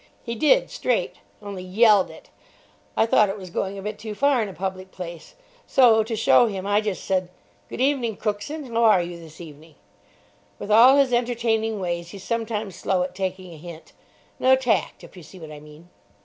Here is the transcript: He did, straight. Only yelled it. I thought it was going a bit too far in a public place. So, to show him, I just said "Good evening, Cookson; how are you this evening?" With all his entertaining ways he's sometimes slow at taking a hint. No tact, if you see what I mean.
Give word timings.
He 0.23 0.33
did, 0.33 0.71
straight. 0.71 1.17
Only 1.43 1.61
yelled 1.63 2.09
it. 2.09 2.31
I 2.97 3.05
thought 3.05 3.29
it 3.29 3.37
was 3.37 3.51
going 3.51 3.77
a 3.77 3.83
bit 3.83 3.99
too 3.99 4.15
far 4.15 4.41
in 4.41 4.49
a 4.49 4.51
public 4.53 4.89
place. 4.91 5.35
So, 5.67 6.01
to 6.01 6.15
show 6.15 6.47
him, 6.47 6.65
I 6.65 6.81
just 6.81 7.03
said 7.03 7.29
"Good 7.69 7.81
evening, 7.81 8.17
Cookson; 8.17 8.65
how 8.73 8.83
are 8.83 9.03
you 9.03 9.19
this 9.19 9.39
evening?" 9.39 9.75
With 10.57 10.71
all 10.71 10.95
his 10.97 11.13
entertaining 11.13 11.79
ways 11.79 12.09
he's 12.09 12.23
sometimes 12.23 12.75
slow 12.77 13.03
at 13.03 13.13
taking 13.13 13.53
a 13.53 13.57
hint. 13.57 13.93
No 14.39 14.55
tact, 14.55 15.03
if 15.03 15.15
you 15.15 15.21
see 15.21 15.37
what 15.39 15.51
I 15.51 15.59
mean. 15.59 15.87